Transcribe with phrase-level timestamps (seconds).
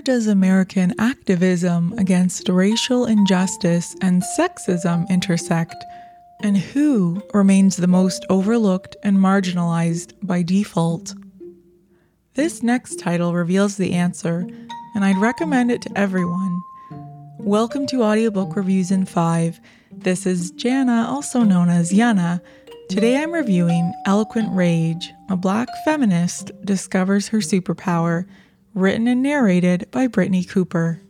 [0.00, 5.74] where does American activism against racial injustice and sexism intersect?
[6.42, 11.14] And who remains the most overlooked and marginalized by default?
[12.32, 14.48] This next title reveals the answer,
[14.94, 16.62] and I'd recommend it to everyone.
[17.36, 19.60] Welcome to Audiobook Reviews in 5.
[19.92, 22.40] This is Jana, also known as Yana.
[22.88, 28.24] Today I'm reviewing Eloquent Rage, a black feminist discovers her superpower
[28.74, 31.02] written and narrated by Brittney Cooper.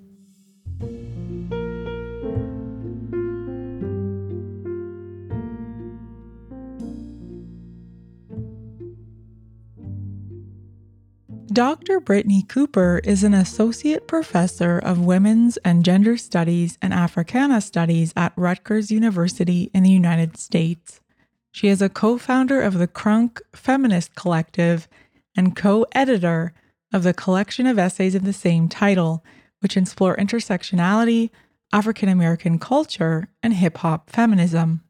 [11.53, 12.01] Dr.
[12.01, 18.33] Brittney Cooper is an associate professor of women's and gender studies and Africana studies at
[18.37, 21.01] Rutgers University in the United States.
[21.51, 24.87] She is a co founder of the Crunk Feminist Collective
[25.37, 26.55] and co editor
[26.93, 29.25] of the collection of essays of the same title,
[29.61, 31.31] which explore intersectionality,
[31.73, 34.83] African American culture, and hip hop feminism.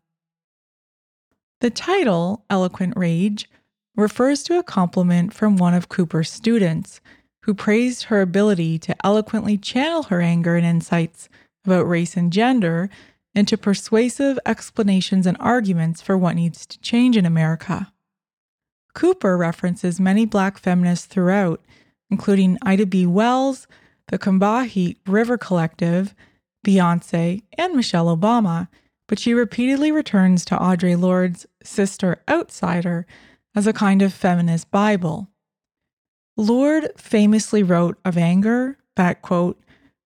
[1.61, 3.49] The title, Eloquent Rage,
[3.97, 7.01] refers to a compliment from one of Cooper's students,
[7.43, 11.29] who praised her ability to eloquently channel her anger and insights
[11.65, 12.89] about race and gender
[13.35, 17.93] into persuasive explanations and arguments for what needs to change in America.
[18.95, 21.61] Cooper references many black feminists throughout,
[22.11, 23.07] including Ida B.
[23.07, 23.67] Wells,
[24.09, 26.15] the Combahee River Collective,
[26.67, 28.69] Beyonce, and Michelle Obama,
[29.09, 33.07] but she repeatedly returns to Audre Lorde's Sister Outsider
[33.55, 35.29] as a kind of feminist Bible.
[36.37, 39.61] Lorde famously wrote of anger that, quote,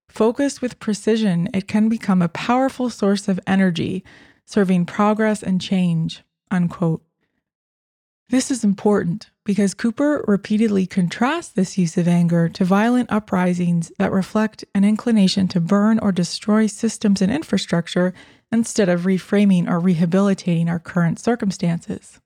[0.08, 4.04] focused with precision, it can become a powerful source of energy,
[4.46, 7.02] serving progress and change, unquote.
[8.30, 14.12] This is important because Cooper repeatedly contrasts this use of anger to violent uprisings that
[14.12, 18.14] reflect an inclination to burn or destroy systems and infrastructure
[18.50, 22.18] instead of reframing or rehabilitating our current circumstances.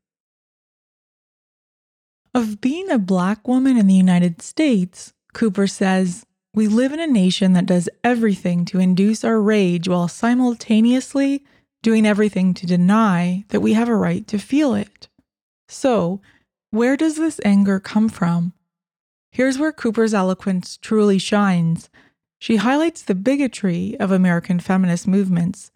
[2.35, 7.07] Of being a Black woman in the United States, Cooper says, We live in a
[7.07, 11.43] nation that does everything to induce our rage while simultaneously
[11.83, 15.09] doing everything to deny that we have a right to feel it.
[15.69, 16.21] So,
[16.71, 18.53] where does this anger come from?
[19.31, 21.91] Here's where Cooper's eloquence truly shines.
[22.39, 25.71] She highlights the bigotry of American feminist movements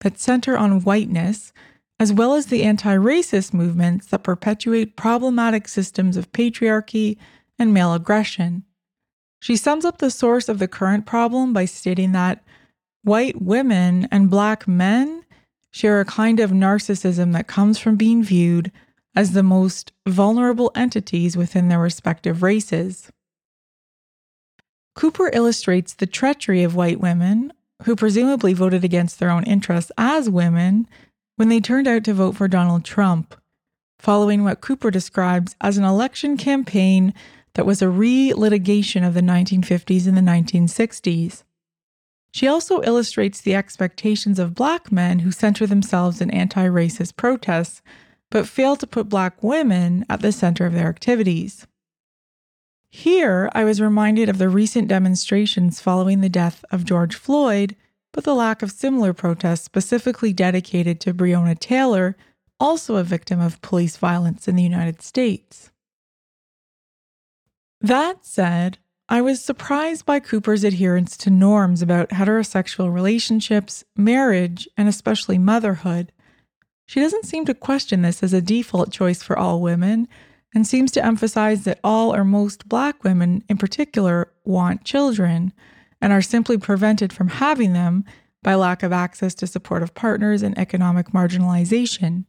[0.00, 1.52] that center on whiteness,
[1.98, 7.16] as well as the anti racist movements that perpetuate problematic systems of patriarchy
[7.58, 8.64] and male aggression.
[9.40, 12.44] She sums up the source of the current problem by stating that
[13.02, 15.24] white women and black men
[15.70, 18.70] share a kind of narcissism that comes from being viewed
[19.14, 23.10] as the most vulnerable entities within their respective races.
[24.94, 27.52] Cooper illustrates the treachery of white women,
[27.84, 30.86] who presumably voted against their own interests as women
[31.36, 33.34] when they turned out to vote for Donald Trump,
[33.98, 37.14] following what Cooper describes as an election campaign
[37.54, 41.42] that was a re litigation of the 1950s and the 1960s.
[42.32, 47.82] She also illustrates the expectations of black men who center themselves in anti racist protests
[48.30, 51.66] but fail to put Black women at the center of their activities.
[52.88, 57.76] Here, I was reminded of the recent demonstrations following the death of George Floyd,
[58.12, 62.16] but the lack of similar protests specifically dedicated to Breonna Taylor,
[62.58, 65.70] also a victim of police violence in the United States.
[67.80, 74.88] That said, I was surprised by Cooper's adherence to norms about heterosexual relationships, marriage, and
[74.88, 76.12] especially motherhood
[76.90, 80.08] she doesn't seem to question this as a default choice for all women
[80.52, 85.52] and seems to emphasize that all or most Black women in particular want children
[86.00, 88.04] and are simply prevented from having them
[88.42, 92.24] by lack of access to supportive partners and economic marginalization.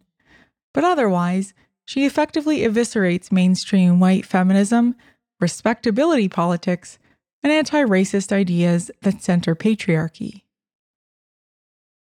[0.75, 4.94] But otherwise, she effectively eviscerates mainstream white feminism,
[5.39, 7.00] respectability politics,
[7.41, 10.44] and anti racist ideas that center patriarchy.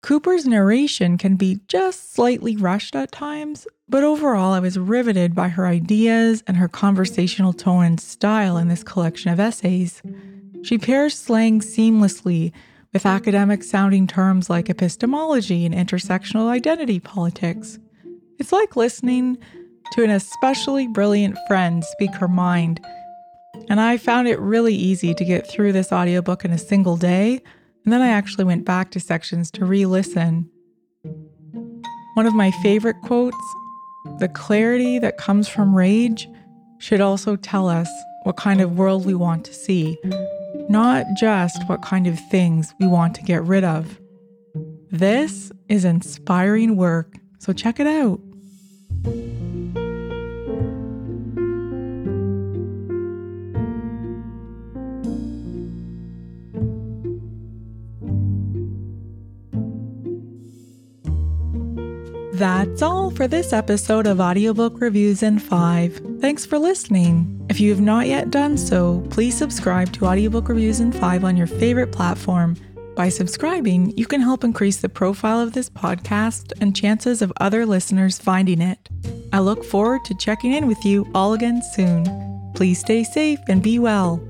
[0.03, 5.49] Cooper's narration can be just slightly rushed at times, but overall, I was riveted by
[5.49, 10.01] her ideas and her conversational tone and style in this collection of essays.
[10.63, 12.51] She pairs slang seamlessly
[12.93, 17.79] with academic sounding terms like epistemology and intersectional identity politics.
[18.39, 19.37] It's like listening
[19.93, 22.85] to an especially brilliant friend speak her mind.
[23.69, 27.41] And I found it really easy to get through this audiobook in a single day
[27.87, 30.49] and then I actually went back to sections to re listen.
[32.15, 33.37] One of my favorite quotes
[34.19, 36.27] the clarity that comes from rage
[36.79, 37.89] should also tell us
[38.23, 39.97] what kind of world we want to see.
[40.67, 44.01] not just what kind of things we want to get rid of.
[44.91, 48.19] This is inspiring work, so check it out.
[62.37, 66.19] That's all for this episode of Audiobook Reviews in 5.
[66.21, 67.43] Thanks for listening.
[67.49, 71.35] If you have not yet done so, please subscribe to Audiobook Reviews in 5 on
[71.35, 72.55] your favorite platform.
[72.95, 77.65] By subscribing, you can help increase the profile of this podcast and chances of other
[77.65, 78.87] listeners finding it.
[79.33, 82.05] I look forward to checking in with you all again soon.
[82.53, 84.21] Please stay safe and be well.